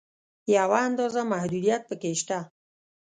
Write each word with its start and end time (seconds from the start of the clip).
یوه 0.57 0.77
اندازه 0.87 1.21
محدودیت 1.31 1.81
په 1.89 1.95
کې 2.01 2.11
شته. 2.21 2.37